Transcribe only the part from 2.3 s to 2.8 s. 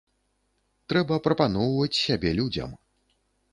людзям.